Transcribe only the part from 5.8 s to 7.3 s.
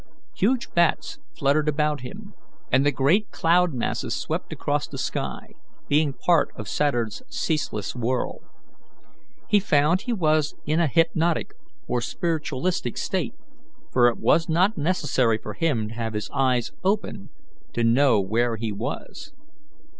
being part of Saturn's